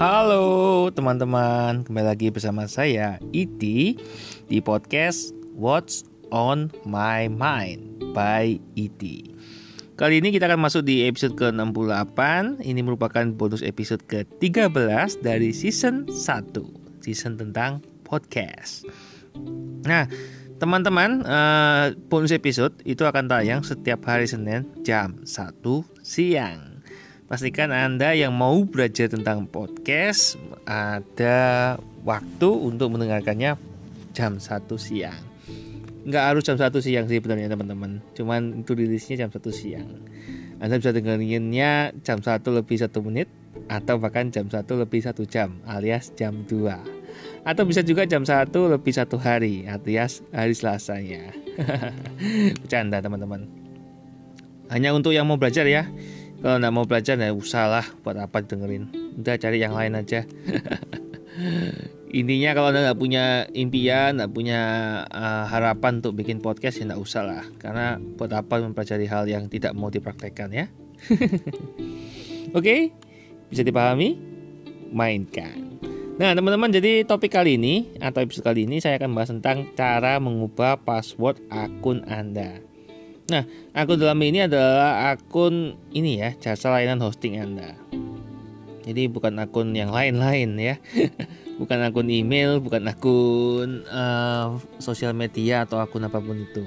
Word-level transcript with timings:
Halo 0.00 0.88
teman-teman, 0.96 1.84
kembali 1.84 2.06
lagi 2.08 2.32
bersama 2.32 2.64
saya 2.64 3.20
Iti 3.36 4.00
di 4.48 4.58
podcast 4.64 5.36
What's 5.52 6.08
on 6.32 6.72
My 6.88 7.28
Mind 7.28 8.00
by 8.16 8.56
Iti. 8.80 9.28
Kali 10.00 10.24
ini 10.24 10.32
kita 10.32 10.48
akan 10.48 10.64
masuk 10.64 10.88
di 10.88 11.04
episode 11.04 11.36
ke-68. 11.36 12.16
Ini 12.64 12.80
merupakan 12.80 13.28
bonus 13.36 13.60
episode 13.60 14.00
ke-13 14.08 15.20
dari 15.20 15.52
season 15.52 16.08
1, 16.08 17.04
season 17.04 17.36
tentang 17.36 17.84
podcast. 18.00 18.88
Nah, 19.84 20.08
teman-teman, 20.56 21.28
uh, 21.28 21.92
bonus 22.08 22.32
episode 22.32 22.72
itu 22.88 23.04
akan 23.04 23.28
tayang 23.28 23.60
setiap 23.60 24.00
hari 24.08 24.24
Senin 24.24 24.64
jam 24.80 25.20
1 25.28 25.60
siang. 26.00 26.69
Pastikan 27.30 27.70
Anda 27.70 28.10
yang 28.10 28.34
mau 28.34 28.66
belajar 28.66 29.06
tentang 29.06 29.46
podcast 29.46 30.34
ada 30.66 31.78
waktu 32.02 32.48
untuk 32.50 32.90
mendengarkannya 32.90 33.54
jam 34.10 34.42
1 34.42 34.66
siang. 34.74 35.22
Nggak 36.10 36.24
harus 36.26 36.42
jam 36.42 36.58
1 36.58 36.74
siang 36.82 37.06
sih 37.06 37.22
sebenarnya 37.22 37.46
teman-teman. 37.54 38.02
Cuman 38.18 38.66
itu 38.66 38.74
rilisnya 38.74 39.22
jam 39.22 39.30
1 39.30 39.46
siang. 39.54 40.02
Anda 40.58 40.82
bisa 40.82 40.90
dengerinnya 40.90 41.94
jam 42.02 42.18
1 42.18 42.42
lebih 42.50 42.82
1 42.82 42.98
menit 42.98 43.30
atau 43.70 44.02
bahkan 44.02 44.34
jam 44.34 44.50
1 44.50 44.66
lebih 44.66 44.98
1 44.98 45.14
jam 45.30 45.54
alias 45.70 46.10
jam 46.18 46.42
2. 46.50 47.46
Atau 47.46 47.62
bisa 47.62 47.86
juga 47.86 48.10
jam 48.10 48.26
1 48.26 48.50
lebih 48.50 48.90
1 48.90 49.06
hari 49.22 49.70
alias 49.70 50.26
hari 50.34 50.58
Selasanya. 50.58 51.30
Bercanda 52.66 52.98
teman-teman. 52.98 53.46
Hanya 54.66 54.90
untuk 54.98 55.14
yang 55.14 55.30
mau 55.30 55.38
belajar 55.38 55.62
ya 55.70 55.86
kalau 56.40 56.56
nggak 56.56 56.74
mau 56.74 56.88
belajar 56.88 57.20
ya 57.20 57.36
usahlah 57.36 57.84
buat 58.00 58.16
apa 58.16 58.40
dengerin 58.40 58.88
udah 59.20 59.36
cari 59.36 59.60
yang 59.60 59.76
lain 59.76 59.96
aja. 59.96 60.24
Intinya 62.10 62.58
kalau 62.58 62.74
anda 62.74 62.90
nggak 62.90 62.98
punya 62.98 63.46
impian 63.54 64.18
nggak 64.18 64.32
punya 64.34 64.60
uh, 65.06 65.46
harapan 65.46 66.02
untuk 66.02 66.18
bikin 66.18 66.42
podcast 66.42 66.82
ya 66.82 66.90
nggak 66.90 66.98
usah 66.98 67.22
lah 67.22 67.44
karena 67.62 68.02
buat 68.18 68.34
apa 68.34 68.58
mempelajari 68.58 69.06
hal 69.06 69.30
yang 69.30 69.46
tidak 69.46 69.76
mau 69.76 69.92
dipraktekkan 69.92 70.50
ya? 70.50 70.66
Oke? 72.56 72.58
Okay? 72.58 72.80
bisa 73.46 73.62
dipahami? 73.62 74.18
Mainkan. 74.90 75.78
Nah 76.18 76.34
teman-teman 76.34 76.68
jadi 76.68 77.06
topik 77.06 77.32
kali 77.32 77.56
ini 77.56 77.94
atau 78.02 78.20
episode 78.26 78.44
kali 78.44 78.66
ini 78.66 78.82
saya 78.82 78.98
akan 78.98 79.10
bahas 79.14 79.30
tentang 79.30 79.70
cara 79.78 80.18
mengubah 80.18 80.82
password 80.82 81.38
akun 81.48 82.02
anda 82.10 82.58
Nah, 83.30 83.46
akun 83.70 84.02
dalam 84.02 84.18
ini 84.26 84.42
adalah 84.42 85.14
akun 85.14 85.78
ini 85.94 86.18
ya, 86.18 86.34
jasa 86.34 86.74
layanan 86.74 86.98
hosting 86.98 87.38
Anda. 87.38 87.78
Jadi 88.82 89.06
bukan 89.06 89.38
akun 89.38 89.70
yang 89.70 89.94
lain-lain 89.94 90.58
ya. 90.58 90.82
bukan 91.62 91.78
akun 91.86 92.10
email, 92.10 92.58
bukan 92.58 92.90
akun 92.90 93.86
uh, 93.86 94.58
sosial 94.82 95.14
media 95.14 95.62
atau 95.62 95.78
akun 95.78 96.10
apa 96.10 96.18
pun 96.18 96.42
itu. 96.42 96.66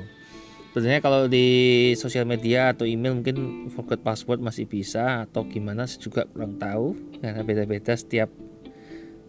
Sebenarnya 0.71 1.03
kalau 1.03 1.27
di 1.27 1.91
sosial 1.99 2.23
media 2.23 2.71
atau 2.71 2.87
email 2.87 3.11
mungkin 3.11 3.67
forget 3.75 3.99
password 3.99 4.39
masih 4.39 4.63
bisa 4.63 5.27
atau 5.27 5.43
gimana 5.45 5.83
saya 5.85 5.99
juga 5.99 6.25
kurang 6.31 6.57
tahu 6.57 6.97
karena 7.19 7.43
beda-beda 7.43 7.91
setiap 7.91 8.31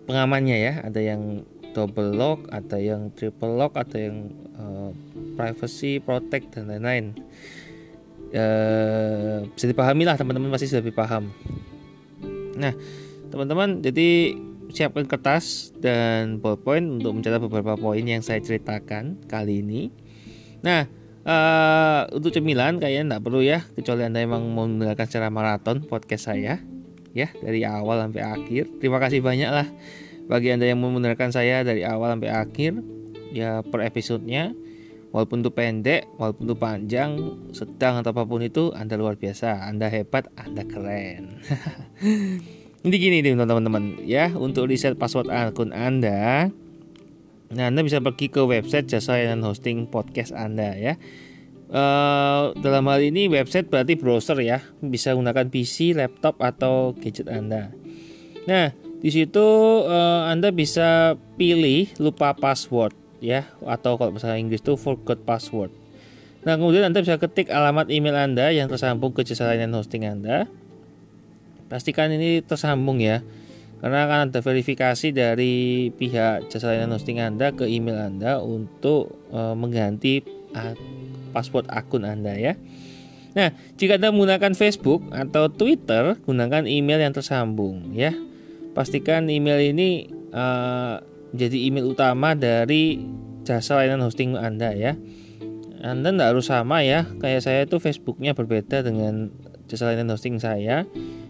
pengamannya 0.07 0.57
ya. 0.57 0.73
Ada 0.87 1.01
yang 1.03 1.43
double 1.75 2.15
lock, 2.15 2.47
ada 2.55 2.79
yang 2.79 3.11
triple 3.13 3.59
lock, 3.59 3.75
ada 3.75 3.99
yang 3.99 4.31
uh, 4.55 4.95
privacy 5.35 5.99
protect 5.99 6.55
dan 6.55 6.71
lain-lain. 6.71 7.19
Uh, 8.35 9.47
bisa 9.55 9.67
dipahami 9.67 10.07
lah 10.07 10.15
teman-teman 10.15 10.55
pasti 10.55 10.71
sudah 10.71 10.83
lebih 10.87 10.97
paham. 10.97 11.35
Nah, 12.55 12.73
teman-teman 13.35 13.83
jadi 13.83 14.39
siapkan 14.71 15.07
kertas 15.07 15.75
dan 15.79 16.39
ballpoint 16.39 17.03
untuk 17.03 17.15
mencatat 17.15 17.43
beberapa 17.43 17.75
poin 17.79 18.03
yang 18.03 18.23
saya 18.23 18.39
ceritakan 18.43 19.23
kali 19.27 19.63
ini. 19.63 19.91
Nah, 20.63 20.87
uh, 21.27 22.11
untuk 22.15 22.35
cemilan 22.35 22.79
kayaknya 22.79 23.19
tidak 23.19 23.23
perlu 23.23 23.43
ya, 23.43 23.63
kecuali 23.75 24.07
anda 24.07 24.23
memang 24.23 24.43
mau 24.51 24.67
mendengarkan 24.67 25.07
secara 25.07 25.29
maraton 25.31 25.87
podcast 25.87 26.31
saya, 26.31 26.59
ya 27.15 27.29
dari 27.39 27.63
awal 27.63 28.03
sampai 28.03 28.23
akhir. 28.23 28.83
Terima 28.83 28.99
kasih 28.99 29.23
banyak 29.23 29.51
lah 29.51 29.69
bagi 30.27 30.53
Anda 30.53 30.69
yang 30.69 30.81
mendengarkan 30.81 31.31
saya 31.33 31.61
dari 31.65 31.85
awal 31.85 32.17
sampai 32.17 32.31
akhir 32.33 32.73
ya 33.35 33.61
per 33.67 33.85
episodenya 33.85 34.55
walaupun 35.15 35.47
itu 35.47 35.55
pendek, 35.55 36.11
walaupun 36.19 36.51
itu 36.51 36.57
panjang, 36.59 37.11
sedang 37.55 38.03
atau 38.03 38.11
apa 38.11 38.27
pun 38.27 38.43
itu 38.43 38.75
Anda 38.75 38.99
luar 38.99 39.15
biasa, 39.15 39.63
Anda 39.63 39.87
hebat, 39.87 40.27
Anda 40.35 40.67
keren. 40.67 41.39
Ini 42.85 42.97
gini 43.01 43.23
nih 43.23 43.39
teman-teman 43.39 44.03
ya, 44.03 44.35
untuk 44.35 44.67
reset 44.67 44.99
password 44.99 45.31
akun 45.31 45.71
Anda, 45.71 46.51
nah 47.49 47.65
Anda 47.71 47.81
bisa 47.81 48.03
pergi 48.03 48.29
ke 48.29 48.45
website 48.45 48.91
jasa 48.91 49.17
layanan 49.17 49.47
hosting 49.47 49.89
podcast 49.89 50.35
Anda 50.35 50.75
ya. 50.77 50.99
Uh, 51.75 52.53
dalam 52.61 52.85
hal 52.93 53.01
ini 53.01 53.27
website 53.27 53.73
berarti 53.73 53.97
browser 53.97 54.37
ya, 54.45 54.61
bisa 54.85 55.17
gunakan 55.17 55.49
PC, 55.49 55.97
laptop 55.97 56.37
atau 56.45 56.93
gadget 56.93 57.31
Anda. 57.31 57.73
Nah, 58.45 58.77
di 59.05 59.13
situ 59.13 59.45
uh, 59.85 60.33
Anda 60.33 60.49
bisa 60.49 61.21
pilih 61.37 61.93
lupa 62.01 62.33
password 62.33 62.97
ya 63.21 63.45
atau 63.61 64.01
kalau 64.01 64.17
bahasa 64.17 64.41
Inggris 64.41 64.65
itu 64.65 64.81
forgot 64.81 65.21
password. 65.29 65.69
Nah, 66.49 66.57
kemudian 66.57 66.89
Anda 66.89 67.05
bisa 67.05 67.21
ketik 67.21 67.53
alamat 67.53 67.93
email 67.93 68.17
Anda 68.17 68.49
yang 68.49 68.73
tersambung 68.73 69.13
ke 69.13 69.21
jasa 69.21 69.53
layanan 69.53 69.77
hosting 69.77 70.09
Anda. 70.09 70.49
Pastikan 71.69 72.17
ini 72.17 72.41
tersambung 72.41 73.05
ya. 73.05 73.21
Karena 73.85 74.09
akan 74.09 74.33
ada 74.33 74.41
verifikasi 74.41 75.13
dari 75.13 75.93
pihak 75.93 76.49
jasa 76.49 76.73
layanan 76.73 76.97
hosting 76.97 77.21
Anda 77.21 77.53
ke 77.53 77.69
email 77.69 78.01
Anda 78.01 78.41
untuk 78.41 79.13
uh, 79.29 79.53
mengganti 79.53 80.25
password 81.37 81.69
akun 81.69 82.09
Anda 82.09 82.41
ya. 82.41 82.57
Nah, 83.37 83.53
jika 83.77 84.01
Anda 84.01 84.17
menggunakan 84.17 84.57
Facebook 84.57 85.05
atau 85.13 85.53
Twitter, 85.53 86.17
gunakan 86.25 86.65
email 86.65 87.05
yang 87.05 87.13
tersambung 87.13 87.93
ya 87.93 88.17
pastikan 88.75 89.31
email 89.31 89.63
ini 89.63 90.11
uh, 90.35 91.01
jadi 91.35 91.71
email 91.71 91.95
utama 91.95 92.35
dari 92.35 93.03
jasa 93.47 93.79
layanan 93.79 94.07
hosting 94.07 94.35
Anda 94.35 94.75
ya. 94.75 94.99
Anda 95.85 96.11
tidak 96.17 96.29
harus 96.33 96.47
sama 96.49 96.81
ya, 96.81 97.05
kayak 97.21 97.45
saya 97.45 97.61
itu 97.69 97.77
Facebooknya 97.77 98.33
berbeda 98.33 98.81
dengan 98.81 99.31
jasa 99.71 99.91
layanan 99.91 100.15
hosting 100.17 100.43
saya. 100.43 100.89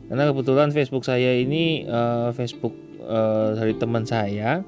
Karena 0.08 0.30
kebetulan 0.30 0.70
Facebook 0.70 1.02
saya 1.02 1.34
ini 1.36 1.88
uh, 1.88 2.30
Facebook 2.36 2.72
uh, 3.04 3.56
dari 3.56 3.74
teman 3.76 4.04
saya. 4.04 4.64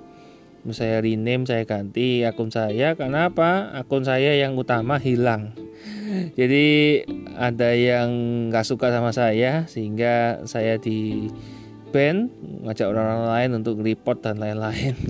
Saya 0.66 0.98
rename, 0.98 1.46
saya 1.46 1.62
ganti 1.62 2.26
akun 2.26 2.50
saya. 2.50 2.98
Karena 2.98 3.30
apa? 3.30 3.70
Akun 3.78 4.02
saya 4.02 4.34
yang 4.34 4.58
utama 4.58 4.98
hilang. 4.98 5.54
Jadi 6.40 7.06
ada 7.38 7.70
yang 7.70 8.10
nggak 8.50 8.66
suka 8.66 8.90
sama 8.90 9.14
saya 9.14 9.70
sehingga 9.70 10.42
saya 10.50 10.74
di 10.82 11.30
band 11.96 12.28
ngajak 12.68 12.92
orang-orang 12.92 13.24
lain 13.32 13.50
untuk 13.56 13.80
report 13.80 14.20
dan 14.20 14.36
lain-lain. 14.36 14.92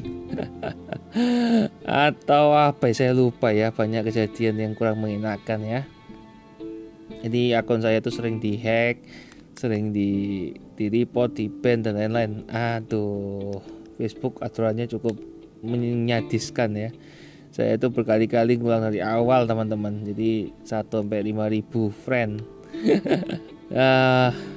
Atau 2.07 2.55
apa 2.55 2.87
saya 2.95 3.11
lupa 3.11 3.51
ya 3.51 3.75
banyak 3.75 4.07
kejadian 4.07 4.63
yang 4.63 4.73
kurang 4.79 5.03
mengenakan 5.03 5.67
ya. 5.67 5.83
Jadi 7.27 7.59
akun 7.59 7.83
saya 7.83 7.99
tuh 7.99 8.15
sering 8.15 8.39
dihack 8.39 9.03
sering 9.59 9.91
di 9.91 10.53
di 10.79 10.87
report 10.87 11.35
di 11.35 11.51
band 11.51 11.91
dan 11.91 11.99
lain-lain. 11.99 12.47
Aduh 12.47 13.59
Facebook 13.99 14.39
aturannya 14.39 14.87
cukup 14.87 15.19
menyadiskan 15.67 16.71
ya. 16.79 16.95
Saya 17.51 17.75
itu 17.75 17.91
berkali-kali 17.91 18.63
ngulang 18.63 18.87
dari 18.87 19.03
awal 19.03 19.51
teman-teman. 19.51 20.07
Jadi 20.07 20.55
1 20.63 20.87
sampai 20.87 21.35
5000 21.35 21.91
friend. 21.91 22.47
Uh, 23.75 24.31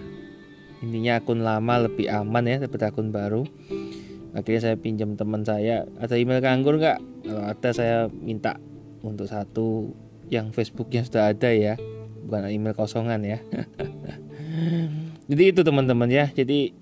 intinya 0.80 1.20
akun 1.20 1.44
lama 1.44 1.88
lebih 1.88 2.08
aman 2.08 2.44
ya 2.48 2.56
daripada 2.64 2.92
akun 2.92 3.12
baru. 3.12 3.44
Akhirnya 4.32 4.62
saya 4.62 4.76
pinjam 4.78 5.18
teman 5.18 5.42
saya. 5.42 5.90
Ada 5.98 6.16
email 6.16 6.40
nganggur 6.40 6.78
nggak? 6.78 7.00
Kalau 7.26 7.44
ada 7.44 7.70
saya 7.74 7.98
minta 8.14 8.62
untuk 9.02 9.26
satu 9.26 9.92
yang 10.30 10.54
Facebooknya 10.54 11.02
sudah 11.04 11.34
ada 11.34 11.50
ya. 11.50 11.76
Bukan 12.26 12.48
email 12.54 12.78
kosongan 12.78 13.26
ya. 13.26 13.40
Jadi 15.30 15.44
itu 15.50 15.62
teman-teman 15.66 16.10
ya. 16.10 16.30
Jadi 16.30 16.74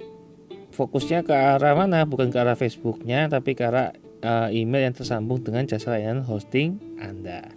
fokusnya 0.75 1.23
ke 1.23 1.33
arah 1.33 1.73
mana? 1.73 2.03
Bukan 2.03 2.29
ke 2.29 2.38
arah 2.38 2.59
Facebooknya 2.59 3.31
tapi 3.31 3.55
ke 3.55 3.63
arah 3.63 3.95
uh, 4.21 4.49
email 4.51 4.91
yang 4.91 4.95
tersambung 4.95 5.41
dengan 5.41 5.65
jasa 5.65 5.95
layanan 5.95 6.27
hosting 6.27 6.77
Anda. 6.99 7.47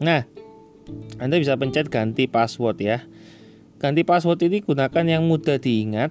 Nah 0.00 0.24
Anda 1.20 1.36
bisa 1.36 1.54
pencet 1.60 1.92
ganti 1.92 2.24
password 2.24 2.78
ya 2.80 3.04
Ganti 3.78 4.02
password 4.02 4.42
ini 4.50 4.58
gunakan 4.58 5.04
yang 5.06 5.22
mudah 5.22 5.62
diingat. 5.62 6.10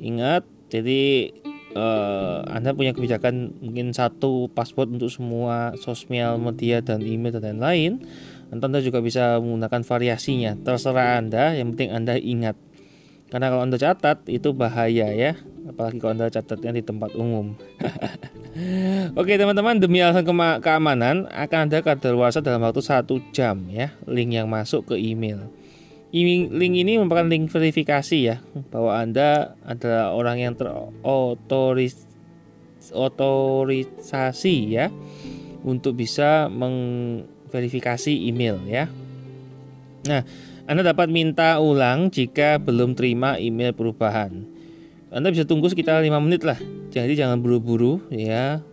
Ingat, 0.00 0.48
jadi 0.72 1.30
uh, 1.76 2.48
Anda 2.48 2.72
punya 2.72 2.96
kebijakan 2.96 3.60
mungkin 3.60 3.92
satu 3.92 4.48
password 4.48 4.96
untuk 4.96 5.12
semua 5.12 5.76
sosial 5.76 6.40
media 6.40 6.80
dan 6.80 7.04
email 7.04 7.36
dan 7.36 7.60
lain-lain. 7.60 8.00
Anda 8.48 8.80
juga 8.80 9.04
bisa 9.04 9.36
menggunakan 9.36 9.84
variasinya. 9.84 10.56
Terserah 10.56 11.20
Anda, 11.20 11.52
yang 11.52 11.76
penting 11.76 11.92
Anda 11.92 12.16
ingat. 12.16 12.56
Karena 13.28 13.52
kalau 13.52 13.62
Anda 13.68 13.76
catat 13.76 14.24
itu 14.32 14.56
bahaya 14.56 15.12
ya. 15.12 15.36
apalagi 15.64 15.96
kalau 15.96 16.12
anda 16.12 16.28
catatnya 16.28 16.76
di 16.76 16.84
tempat 16.84 17.16
umum 17.16 17.56
oke 19.18 19.32
teman-teman 19.32 19.80
demi 19.80 20.04
alasan 20.04 20.28
keamanan 20.60 21.24
akan 21.32 21.72
ada 21.72 21.80
kadaluarsa 21.80 22.44
dalam 22.44 22.60
waktu 22.60 22.84
satu 22.84 23.16
jam 23.32 23.64
ya 23.72 23.96
link 24.04 24.36
yang 24.36 24.44
masuk 24.44 24.92
ke 24.92 25.00
email 25.00 25.48
link 26.54 26.74
ini 26.78 26.94
merupakan 26.94 27.26
link 27.26 27.50
verifikasi 27.50 28.18
ya 28.22 28.36
bahwa 28.70 28.94
anda 28.94 29.58
adalah 29.66 30.14
orang 30.14 30.38
yang 30.38 30.54
terotoris 30.54 32.06
otorisasi 32.94 34.56
ya 34.70 34.94
untuk 35.66 35.98
bisa 35.98 36.46
mengverifikasi 36.52 38.14
email 38.14 38.62
ya 38.68 38.86
nah 40.06 40.22
anda 40.64 40.80
dapat 40.80 41.12
minta 41.12 41.60
ulang 41.60 42.08
jika 42.08 42.56
belum 42.56 42.96
terima 42.96 43.36
email 43.36 43.76
perubahan. 43.76 44.48
Anda 45.12 45.28
bisa 45.28 45.44
tunggu 45.44 45.68
sekitar 45.68 46.00
5 46.00 46.08
menit 46.24 46.40
lah. 46.40 46.56
Jadi 46.88 47.12
jangan 47.20 47.36
buru-buru 47.44 48.00
ya. 48.08 48.64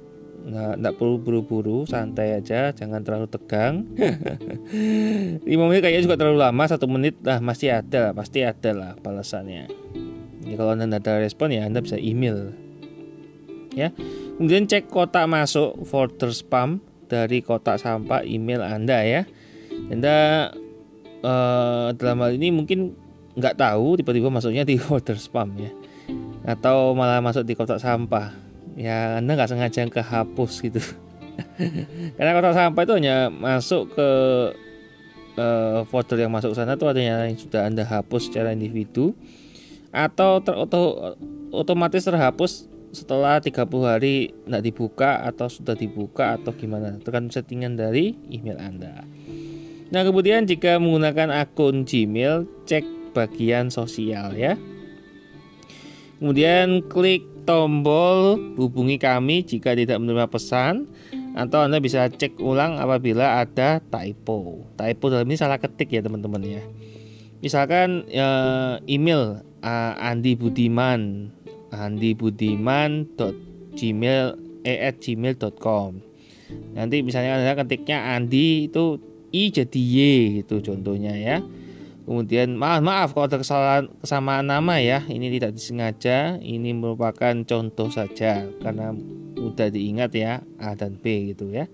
Nggak, 0.41 0.73
nggak 0.81 0.93
perlu 0.97 1.15
buru-buru, 1.21 1.85
santai 1.85 2.33
aja, 2.33 2.73
jangan 2.73 3.05
terlalu 3.05 3.29
tegang. 3.29 3.85
5 5.45 5.45
menit 5.45 5.81
kayaknya 5.85 6.01
juga 6.01 6.17
terlalu 6.17 6.41
lama, 6.41 6.63
satu 6.65 6.89
menit 6.89 7.21
lah 7.21 7.37
masih 7.39 7.77
ada, 7.77 8.11
pasti 8.11 8.41
ada 8.41 8.71
lah 8.73 8.91
balasannya. 8.97 9.69
Ya, 10.41 10.55
kalau 10.57 10.73
anda 10.73 10.89
ada 10.89 11.21
respon 11.21 11.53
ya 11.53 11.69
anda 11.69 11.79
bisa 11.79 11.95
email. 12.01 12.57
Ya, 13.71 13.95
kemudian 14.35 14.67
cek 14.67 14.91
kotak 14.91 15.29
masuk 15.29 15.87
folder 15.87 16.35
spam 16.35 16.83
dari 17.07 17.39
kotak 17.39 17.79
sampah 17.79 18.25
email 18.25 18.65
anda 18.65 18.99
ya. 19.05 19.23
Anda 19.87 20.49
uh, 21.23 21.95
dalam 21.95 22.17
hal 22.25 22.35
ini 22.35 22.51
mungkin 22.51 22.97
nggak 23.37 23.55
tahu 23.55 23.95
tiba-tiba 24.01 24.27
masuknya 24.27 24.67
di 24.67 24.75
folder 24.81 25.15
spam 25.15 25.55
ya 25.55 25.71
atau 26.41 26.97
malah 26.97 27.21
masuk 27.21 27.45
di 27.45 27.53
kotak 27.53 27.77
sampah 27.77 28.50
ya 28.81 29.21
anda 29.21 29.37
nggak 29.37 29.53
sengaja 29.53 29.85
kehapus 29.85 30.65
gitu. 30.65 30.81
Karena 32.17 32.33
kotak 32.33 32.57
sampah 32.57 32.83
itu 32.83 32.93
hanya 32.97 33.29
masuk 33.29 33.93
ke 33.93 34.09
uh, 35.37 35.85
folder 35.87 36.17
yang 36.17 36.33
masuk 36.33 36.57
sana 36.57 36.75
itu 36.75 36.89
adanya 36.89 37.29
yang 37.29 37.37
sudah 37.37 37.69
anda 37.69 37.85
hapus 37.85 38.33
secara 38.33 38.51
individu. 38.51 39.13
Atau 39.91 40.39
ter 40.41 40.55
otomatis 41.51 42.07
terhapus 42.07 42.71
setelah 42.91 43.39
30 43.39 43.67
hari 43.83 44.31
tidak 44.31 44.63
dibuka 44.63 45.23
atau 45.23 45.47
sudah 45.47 45.75
dibuka 45.75 46.35
atau 46.39 46.51
gimana. 46.55 46.95
Tergantung 46.99 47.31
settingan 47.31 47.75
dari 47.75 48.15
email 48.31 48.59
anda. 48.59 49.03
Nah, 49.91 50.07
kemudian 50.07 50.47
jika 50.47 50.79
menggunakan 50.79 51.35
akun 51.43 51.83
Gmail, 51.83 52.47
cek 52.63 53.11
bagian 53.11 53.67
sosial 53.67 54.31
ya. 54.39 54.55
Kemudian 56.23 56.87
klik 56.87 57.27
tombol 57.43 58.39
hubungi 58.57 59.01
kami 59.01 59.43
jika 59.45 59.73
tidak 59.73 59.97
menerima 59.97 60.27
pesan 60.29 60.89
atau 61.33 61.63
Anda 61.63 61.79
bisa 61.79 62.07
cek 62.11 62.39
ulang 62.43 62.77
apabila 62.77 63.41
ada 63.43 63.79
typo. 63.79 64.67
Typo 64.75 65.05
dalam 65.07 65.27
ini 65.27 65.39
salah 65.39 65.57
ketik 65.57 65.95
ya 65.95 66.03
teman-teman 66.03 66.43
ya. 66.43 66.63
Misalkan 67.41 68.05
uh, 68.11 68.77
email 68.85 69.41
uh, 69.65 69.93
Andi 69.97 70.37
Budiman 70.37 71.31
Andi 71.71 72.13
Budiman 72.13 73.07
gmail 73.71 74.25
eh, 74.67 74.91
gmail.com 74.91 75.91
nanti 76.75 76.99
misalnya 76.99 77.39
anda 77.39 77.55
ketiknya 77.63 78.11
Andi 78.11 78.67
itu 78.67 78.99
I 79.31 79.47
jadi 79.47 79.79
Y 79.79 79.97
gitu 80.43 80.59
contohnya 80.59 81.15
ya. 81.15 81.39
Kemudian 82.01 82.57
maaf 82.57 82.81
maaf 82.81 83.09
kalau 83.13 83.29
ada 83.29 83.37
kesalahan 83.37 83.85
kesamaan 84.01 84.49
nama 84.49 84.81
ya. 84.81 85.05
Ini 85.05 85.29
tidak 85.37 85.55
disengaja, 85.55 86.41
ini 86.41 86.73
merupakan 86.73 87.33
contoh 87.45 87.93
saja 87.93 88.49
karena 88.59 88.93
mudah 89.37 89.69
diingat 89.73 90.11
ya 90.13 90.41
A 90.61 90.73
dan 90.73 90.97
B 90.97 91.33
gitu 91.33 91.49
ya. 91.53 91.69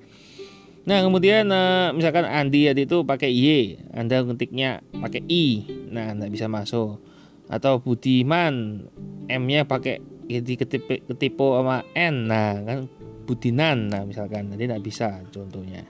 Nah 0.87 1.03
kemudian 1.03 1.51
eh, 1.51 1.91
misalkan 1.91 2.23
Andi 2.23 2.71
itu 2.71 3.03
pakai 3.03 3.27
Y, 3.27 3.75
Anda 3.91 4.23
ketiknya 4.23 4.79
pakai 4.95 5.19
I, 5.27 5.67
nah 5.91 6.15
Anda 6.15 6.31
bisa 6.31 6.47
masuk. 6.47 7.03
Atau 7.47 7.79
Budiman, 7.79 8.87
M-nya 9.27 9.67
pakai 9.67 9.99
jadi 10.27 10.59
ketipe, 10.59 11.03
ketipu 11.07 11.55
sama 11.59 11.83
N, 11.95 12.27
nah 12.27 12.59
kan 12.63 12.91
Budinan, 13.27 13.91
nah 13.91 14.07
misalkan 14.07 14.51
nanti 14.51 14.63
tidak 14.67 14.83
bisa 14.83 15.23
contohnya. 15.31 15.83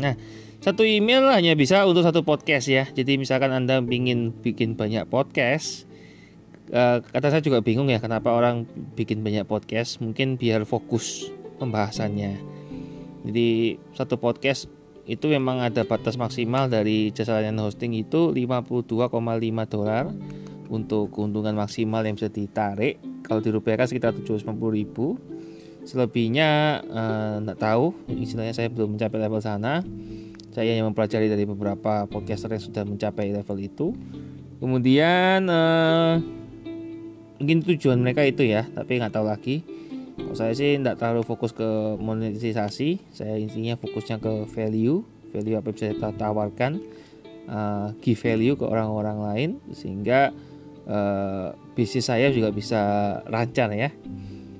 Nah, 0.00 0.16
satu 0.68 0.84
email 0.84 1.24
hanya 1.32 1.56
bisa 1.56 1.88
untuk 1.88 2.04
satu 2.04 2.20
podcast 2.20 2.68
ya. 2.68 2.84
Jadi 2.92 3.16
misalkan 3.16 3.48
Anda 3.56 3.80
ingin 3.80 4.36
bikin 4.36 4.76
banyak 4.76 5.08
podcast, 5.08 5.88
uh, 6.68 7.00
kata 7.00 7.32
saya 7.32 7.40
juga 7.40 7.64
bingung 7.64 7.88
ya 7.88 7.96
kenapa 8.04 8.36
orang 8.36 8.68
bikin 8.92 9.24
banyak 9.24 9.48
podcast. 9.48 9.96
Mungkin 10.04 10.36
biar 10.36 10.68
fokus 10.68 11.32
pembahasannya. 11.56 12.36
Jadi 13.24 13.80
satu 13.96 14.20
podcast 14.20 14.68
itu 15.08 15.32
memang 15.32 15.64
ada 15.64 15.88
batas 15.88 16.20
maksimal 16.20 16.68
dari 16.68 17.16
jasa 17.16 17.40
layanan 17.40 17.64
hosting 17.64 17.96
itu 17.96 18.36
52,5 18.36 19.08
dolar 19.72 20.12
untuk 20.68 21.08
keuntungan 21.16 21.56
maksimal 21.56 22.04
yang 22.04 22.12
bisa 22.12 22.28
ditarik 22.28 23.00
kalau 23.24 23.40
dirupiahkan 23.40 23.88
sekitar 23.88 24.12
750 24.12 24.52
ribu 24.68 25.16
selebihnya 25.88 26.84
tidak 27.40 27.56
uh, 27.56 27.62
tahu 27.64 27.96
istilahnya 28.20 28.52
saya 28.52 28.68
belum 28.68 29.00
mencapai 29.00 29.16
level 29.16 29.40
sana 29.40 29.80
saya 30.52 30.74
yang 30.74 30.90
mempelajari 30.90 31.28
dari 31.28 31.44
beberapa 31.44 32.08
podcaster 32.08 32.52
yang 32.52 32.64
sudah 32.64 32.82
mencapai 32.84 33.32
level 33.32 33.58
itu. 33.60 33.92
Kemudian 34.58 35.46
uh, 35.46 36.18
mungkin 37.38 37.62
tujuan 37.62 38.02
mereka 38.02 38.26
itu 38.26 38.42
ya 38.42 38.66
tapi 38.74 38.98
nggak 38.98 39.14
tahu 39.14 39.26
lagi. 39.28 39.62
Kalau 40.18 40.34
saya 40.34 40.50
sih 40.50 40.74
tidak 40.74 40.98
terlalu 40.98 41.22
fokus 41.22 41.54
ke 41.54 41.94
monetisasi 42.02 42.98
saya 43.14 43.38
intinya 43.38 43.78
fokusnya 43.78 44.18
ke 44.18 44.50
value 44.50 45.06
value 45.30 45.54
apa 45.54 45.70
yang 45.70 45.76
bisa 45.78 45.94
kita 45.94 46.10
tawarkan 46.18 46.72
uh, 47.46 47.94
give 48.02 48.18
value 48.18 48.58
ke 48.58 48.64
orang-orang 48.66 49.18
lain 49.22 49.50
sehingga 49.70 50.34
uh, 50.90 51.54
bisnis 51.78 52.10
saya 52.10 52.34
juga 52.34 52.50
bisa 52.50 52.80
lancar 53.30 53.70
ya 53.72 53.94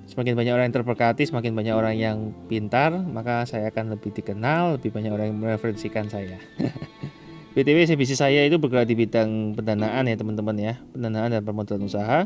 Semakin 0.09 0.33
banyak 0.33 0.53
orang 0.57 0.73
yang 0.73 0.77
terberkati, 0.81 1.29
semakin 1.29 1.53
banyak 1.53 1.75
orang 1.77 1.95
yang 2.01 2.33
pintar, 2.49 2.97
maka 2.97 3.45
saya 3.45 3.69
akan 3.69 3.93
lebih 3.93 4.17
dikenal, 4.17 4.81
lebih 4.81 4.89
banyak 4.89 5.13
orang 5.13 5.27
yang 5.31 5.39
mereferensikan 5.39 6.09
saya. 6.09 6.41
BTW 7.59 7.85
bisnis 7.99 8.17
saya 8.17 8.47
itu 8.47 8.57
bergerak 8.57 8.89
di 8.89 8.97
bidang 8.97 9.53
pendanaan 9.53 10.09
ya 10.09 10.17
teman-teman 10.17 10.57
ya, 10.57 10.75
pendanaan 10.97 11.29
dan 11.37 11.43
permodalan 11.45 11.85
usaha. 11.85 12.25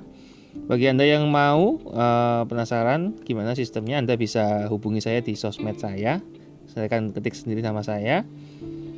Bagi 0.52 0.86
Anda 0.86 1.08
yang 1.08 1.26
mau 1.32 1.80
uh, 1.88 2.44
penasaran 2.44 3.16
gimana 3.24 3.56
sistemnya, 3.56 3.98
Anda 3.98 4.20
bisa 4.20 4.68
hubungi 4.68 5.00
saya 5.00 5.24
di 5.24 5.32
sosmed 5.32 5.80
saya. 5.80 6.20
Saya 6.68 6.86
akan 6.86 7.16
ketik 7.16 7.34
sendiri 7.34 7.64
nama 7.64 7.80
saya. 7.80 8.22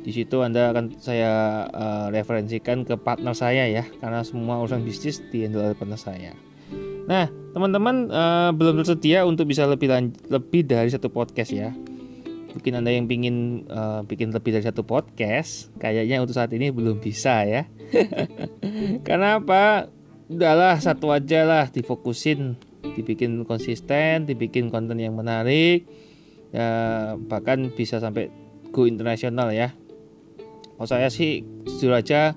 Di 0.05 0.11
situ 0.13 0.43
Anda 0.43 0.75
akan 0.75 0.99
saya 1.01 1.65
uh, 1.71 2.07
referensikan 2.11 2.83
ke 2.83 2.99
partner 2.99 3.33
saya 3.33 3.65
ya, 3.65 3.87
karena 4.03 4.21
semua 4.27 4.59
urusan 4.61 4.83
bisnis 4.83 5.23
dihandle 5.31 5.71
oleh 5.71 5.77
partner 5.79 5.97
saya. 5.97 6.35
Nah, 7.07 7.31
teman-teman 7.55 8.11
uh, 8.11 8.51
belum 8.51 8.83
tersedia 8.83 9.23
untuk 9.23 9.47
bisa 9.47 9.63
lebih 9.63 9.87
lebih 10.27 10.67
dari 10.67 10.91
satu 10.91 11.07
podcast 11.07 11.55
ya. 11.55 11.71
Mungkin 12.51 12.71
anda 12.75 12.91
yang 12.91 13.07
ingin 13.07 13.63
uh, 13.71 14.03
bikin 14.03 14.35
lebih 14.35 14.51
dari 14.51 14.67
satu 14.67 14.83
podcast, 14.83 15.71
kayaknya 15.79 16.19
untuk 16.19 16.35
saat 16.35 16.51
ini 16.51 16.67
belum 16.75 16.99
bisa 16.99 17.47
ya. 17.47 17.63
Karena 19.07 19.39
apa? 19.39 19.87
Udahlah 20.27 20.83
satu 20.83 21.15
aja 21.15 21.47
lah, 21.47 21.71
difokusin, 21.71 22.59
dibikin 22.95 23.47
konsisten, 23.47 24.27
dibikin 24.27 24.67
konten 24.67 24.99
yang 24.99 25.15
menarik, 25.15 25.87
ya, 26.51 27.13
bahkan 27.15 27.71
bisa 27.71 28.03
sampai 28.03 28.31
go 28.71 28.83
internasional 28.83 29.51
ya. 29.55 29.71
Kalau 30.75 30.87
saya 30.87 31.07
sih 31.07 31.43
jujur 31.63 31.95
aja 31.95 32.35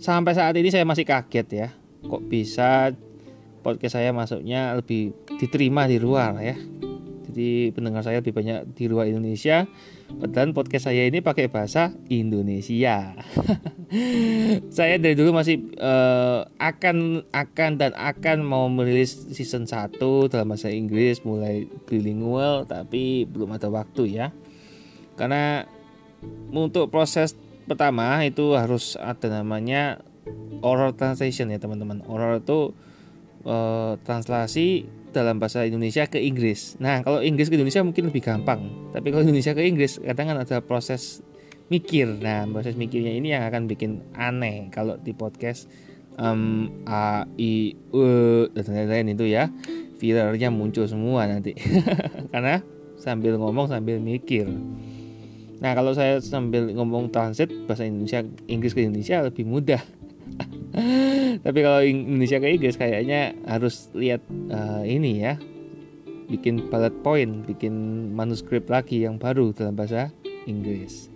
sampai 0.00 0.32
saat 0.32 0.56
ini 0.56 0.72
saya 0.72 0.88
masih 0.88 1.04
kaget 1.04 1.48
ya, 1.52 1.68
kok 2.04 2.22
bisa 2.28 2.92
podcast 3.64 3.96
saya 3.96 4.12
masuknya 4.12 4.76
lebih 4.76 5.16
diterima 5.40 5.88
di 5.88 5.96
luar 5.96 6.36
ya. 6.44 6.54
Jadi 7.34 7.74
pendengar 7.74 8.06
saya 8.06 8.22
lebih 8.22 8.30
banyak 8.30 8.78
di 8.78 8.86
luar 8.86 9.10
Indonesia. 9.10 9.66
Padahal 10.06 10.54
podcast 10.54 10.86
saya 10.86 11.08
ini 11.08 11.18
pakai 11.18 11.50
bahasa 11.50 11.90
Indonesia. 12.06 13.16
saya 14.76 15.00
dari 15.02 15.18
dulu 15.18 15.34
masih 15.34 15.74
uh, 15.80 16.46
akan 16.62 17.26
akan 17.34 17.70
dan 17.74 17.90
akan 17.98 18.46
mau 18.46 18.70
merilis 18.70 19.26
season 19.34 19.66
1 19.66 19.98
dalam 20.30 20.46
bahasa 20.46 20.70
Inggris 20.70 21.26
mulai 21.26 21.66
bilingual 21.90 22.70
tapi 22.70 23.26
belum 23.26 23.58
ada 23.58 23.66
waktu 23.66 24.14
ya. 24.14 24.30
Karena 25.18 25.66
untuk 26.54 26.94
proses 26.94 27.34
pertama 27.66 28.22
itu 28.22 28.54
harus 28.54 28.94
ada 28.94 29.42
namanya 29.42 30.04
oral 30.62 30.94
translation 30.94 31.50
ya 31.50 31.58
teman-teman. 31.58 32.04
Oral 32.06 32.38
itu 32.44 32.76
uh, 33.44 34.00
translasi 34.02 34.88
dalam 35.14 35.38
bahasa 35.38 35.62
Indonesia 35.62 36.04
ke 36.10 36.18
Inggris. 36.18 36.74
Nah, 36.82 37.06
kalau 37.06 37.22
Inggris 37.22 37.46
ke 37.46 37.54
Indonesia 37.54 37.86
mungkin 37.86 38.10
lebih 38.10 38.24
gampang. 38.24 38.90
Tapi 38.90 39.14
kalau 39.14 39.22
Indonesia 39.22 39.54
ke 39.54 39.62
Inggris 39.62 40.02
kadang 40.02 40.34
kan 40.34 40.38
ada 40.42 40.58
proses 40.58 41.22
mikir. 41.70 42.10
Nah, 42.18 42.50
proses 42.50 42.74
mikirnya 42.74 43.14
ini 43.14 43.30
yang 43.30 43.46
akan 43.46 43.70
bikin 43.70 44.02
aneh 44.18 44.68
kalau 44.74 44.98
di 44.98 45.14
podcast 45.14 45.70
um, 46.18 46.70
a 46.86 47.26
i 47.38 47.74
u 47.90 48.02
dan 48.54 48.64
lain-lain 48.70 49.14
itu 49.14 49.24
ya 49.26 49.50
viralnya 49.98 50.50
muncul 50.50 50.86
semua 50.86 51.26
nanti 51.26 51.54
karena 52.32 52.60
sambil 52.98 53.36
ngomong 53.38 53.70
sambil 53.70 53.98
mikir 53.98 54.46
nah 55.62 55.72
kalau 55.72 55.94
saya 55.94 56.18
sambil 56.20 56.68
ngomong 56.74 57.08
translate 57.08 57.54
bahasa 57.64 57.86
Indonesia 57.86 58.20
Inggris 58.50 58.74
ke 58.74 58.84
Indonesia 58.84 59.22
lebih 59.24 59.46
mudah 59.46 59.80
tapi 61.40 61.64
kalau 61.64 61.80
Indonesia 61.82 62.38
ke 62.38 62.48
Inggris 62.54 62.76
kayaknya 62.76 63.34
harus 63.48 63.88
lihat 63.96 64.22
uh, 64.52 64.84
ini 64.84 65.22
ya. 65.24 65.34
Bikin 66.24 66.72
bullet 66.72 66.94
point 67.04 67.44
bikin 67.44 67.74
manuskrip 68.16 68.68
lagi 68.68 69.04
yang 69.04 69.20
baru 69.20 69.52
dalam 69.52 69.76
bahasa 69.76 70.12
Inggris. 70.44 71.12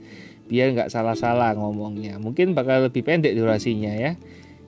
Biar 0.49 0.73
nggak 0.73 0.93
salah-salah 0.93 1.57
ngomongnya. 1.57 2.17
Mungkin 2.17 2.57
bakal 2.57 2.89
lebih 2.89 3.05
pendek 3.05 3.37
durasinya 3.37 3.93
ya. 3.93 4.17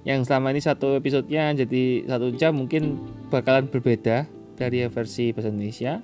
Yang 0.05 0.29
selama 0.29 0.57
ini 0.57 0.61
satu 0.65 0.97
episodenya 0.97 1.53
jadi 1.53 2.09
satu 2.09 2.33
jam 2.37 2.57
mungkin 2.57 3.01
bakalan 3.29 3.69
berbeda 3.69 4.25
dari 4.57 4.85
versi 4.89 5.33
bahasa 5.33 5.53
Indonesia. 5.53 6.01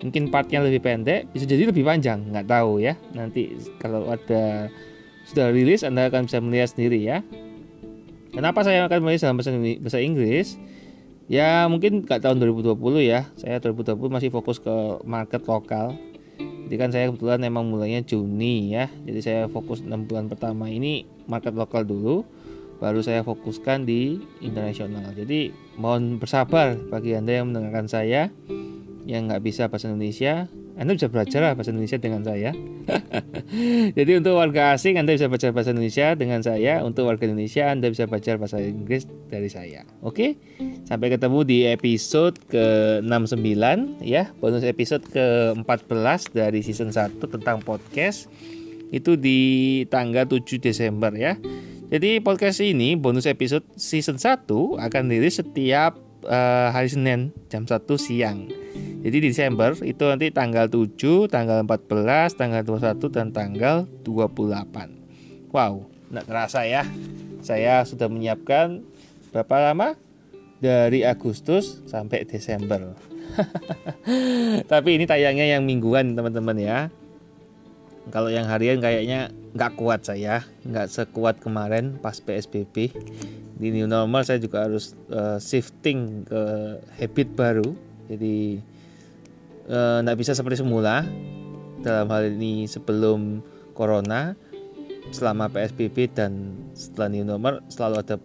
Mungkin 0.00 0.32
partnya 0.32 0.64
lebih 0.64 0.80
pendek 0.80 1.28
bisa 1.32 1.44
jadi 1.44 1.68
lebih 1.68 1.84
panjang 1.84 2.32
nggak 2.32 2.48
tahu 2.48 2.80
ya. 2.80 2.96
Nanti 3.12 3.56
kalau 3.80 4.08
ada 4.08 4.68
sudah 5.28 5.52
rilis 5.52 5.84
anda 5.84 6.08
akan 6.08 6.28
bisa 6.28 6.40
melihat 6.40 6.72
sendiri 6.72 7.00
ya 7.04 7.20
kenapa 8.30 8.62
saya 8.62 8.86
akan 8.86 8.98
menulis 9.02 9.22
dalam 9.22 9.38
bahasa 9.38 10.00
Inggris? 10.00 10.56
Ya 11.30 11.66
mungkin 11.70 12.02
nggak 12.02 12.26
tahun 12.26 12.42
2020 12.42 12.74
ya. 13.06 13.30
Saya 13.38 13.62
2020 13.62 14.10
masih 14.10 14.30
fokus 14.34 14.58
ke 14.58 14.74
market 15.06 15.46
lokal. 15.46 15.94
Jadi 16.40 16.74
kan 16.78 16.90
saya 16.90 17.10
kebetulan 17.10 17.42
memang 17.42 17.70
mulainya 17.70 18.02
Juni 18.02 18.74
ya. 18.74 18.90
Jadi 19.06 19.20
saya 19.22 19.40
fokus 19.46 19.82
6 19.82 19.90
bulan 20.10 20.26
pertama 20.26 20.66
ini 20.66 21.06
market 21.30 21.54
lokal 21.54 21.86
dulu. 21.86 22.26
Baru 22.82 23.04
saya 23.04 23.22
fokuskan 23.22 23.84
di 23.86 24.18
internasional. 24.40 25.12
Jadi 25.12 25.54
mohon 25.78 26.18
bersabar 26.18 26.74
bagi 26.88 27.14
anda 27.14 27.38
yang 27.38 27.52
mendengarkan 27.52 27.86
saya 27.86 28.32
yang 29.04 29.28
nggak 29.28 29.42
bisa 29.44 29.68
bahasa 29.68 29.90
Indonesia 29.90 30.50
anda 30.80 30.96
bisa 30.96 31.12
belajar 31.12 31.52
bahasa 31.52 31.76
Indonesia 31.76 32.00
dengan 32.00 32.24
saya. 32.24 32.56
Jadi 34.00 34.16
untuk 34.16 34.40
warga 34.40 34.72
asing 34.72 34.96
Anda 34.96 35.12
bisa 35.12 35.28
belajar 35.28 35.52
bahasa 35.52 35.76
Indonesia 35.76 36.16
dengan 36.16 36.40
saya. 36.40 36.80
Untuk 36.80 37.04
warga 37.04 37.28
Indonesia 37.28 37.68
Anda 37.68 37.92
bisa 37.92 38.08
belajar 38.08 38.40
bahasa 38.40 38.64
Inggris 38.64 39.04
dari 39.28 39.52
saya. 39.52 39.84
Oke? 40.00 40.40
Sampai 40.88 41.12
ketemu 41.12 41.44
di 41.44 41.68
episode 41.68 42.40
ke-69 42.48 43.60
ya. 44.00 44.32
Bonus 44.40 44.64
episode 44.64 45.04
ke-14 45.12 46.32
dari 46.32 46.64
season 46.64 46.88
1 46.88 47.20
tentang 47.28 47.60
podcast. 47.60 48.32
Itu 48.88 49.20
di 49.20 49.84
tanggal 49.92 50.32
7 50.32 50.64
Desember 50.64 51.12
ya. 51.12 51.36
Jadi 51.92 52.24
podcast 52.24 52.64
ini 52.64 52.96
bonus 52.96 53.28
episode 53.28 53.68
season 53.76 54.16
1 54.16 54.48
akan 54.80 55.02
dirilis 55.12 55.44
setiap 55.44 56.09
uh, 56.26 56.68
hari 56.74 56.88
Senin 56.90 57.32
jam 57.48 57.64
1 57.64 57.80
siang 57.96 58.50
jadi 59.00 59.16
di 59.16 59.32
Desember 59.32 59.72
itu 59.80 60.04
nanti 60.04 60.28
tanggal 60.28 60.68
7, 60.68 61.32
tanggal 61.32 61.64
14, 61.64 62.36
tanggal 62.36 62.60
21 62.68 63.00
dan 63.08 63.32
tanggal 63.32 63.76
28. 64.04 65.48
Wow, 65.56 65.88
nggak 66.12 66.26
terasa 66.28 66.68
ya. 66.68 66.84
Saya 67.40 67.80
sudah 67.88 68.12
menyiapkan 68.12 68.84
berapa 69.32 69.72
lama? 69.72 69.96
Dari 70.60 71.00
Agustus 71.08 71.80
sampai 71.88 72.28
Desember. 72.28 72.92
Tapi 74.72 75.00
ini 75.00 75.08
tayangnya 75.08 75.48
yang 75.48 75.64
mingguan 75.64 76.12
teman-teman 76.12 76.60
ya. 76.60 76.78
Kalau 78.12 78.28
yang 78.28 78.44
harian 78.52 78.84
kayaknya 78.84 79.32
nggak 79.56 79.80
kuat 79.80 80.04
saya, 80.04 80.44
nggak 80.68 80.92
sekuat 80.92 81.40
kemarin 81.40 81.96
pas 81.96 82.20
PSBB. 82.20 82.92
Di 83.60 83.68
new 83.68 83.84
normal 83.84 84.24
saya 84.24 84.40
juga 84.40 84.64
harus 84.64 84.96
uh, 85.12 85.36
shifting 85.36 86.24
ke 86.24 86.42
habit 86.96 87.28
baru. 87.36 87.76
Jadi 88.08 88.58
tidak 89.70 90.16
eh, 90.16 90.18
bisa 90.18 90.32
seperti 90.32 90.64
semula. 90.64 91.04
Dalam 91.84 92.08
hal 92.12 92.32
ini 92.32 92.64
sebelum 92.64 93.44
corona 93.72 94.36
selama 95.12 95.48
PSBB 95.48 96.12
dan 96.12 96.56
setelah 96.76 97.08
new 97.08 97.24
normal 97.24 97.64
selalu 97.72 97.96
ada 98.04 98.16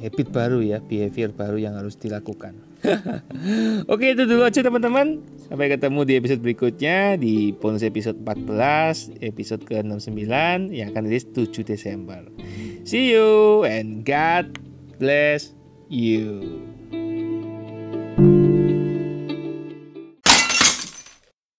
habit 0.00 0.28
baru 0.32 0.60
ya 0.64 0.78
behavior 0.80 1.32
baru 1.32 1.60
yang 1.60 1.76
harus 1.76 1.96
dilakukan. 2.00 2.56
Oke 3.92 4.16
itu 4.16 4.24
dulu 4.24 4.48
aja 4.48 4.64
teman-teman. 4.64 5.20
Sampai 5.50 5.68
ketemu 5.68 6.00
di 6.06 6.14
episode 6.14 6.40
berikutnya 6.46 7.18
Di 7.18 7.50
bonus 7.50 7.82
episode 7.82 8.22
14 8.22 9.18
Episode 9.18 9.66
ke-69 9.66 10.30
Yang 10.70 10.86
akan 10.94 11.02
rilis 11.10 11.26
7 11.34 11.66
Desember. 11.66 12.22
See 12.86 13.10
you 13.10 13.66
and 13.66 14.06
God 14.06 14.69
bless 15.00 15.52
you 15.88 16.69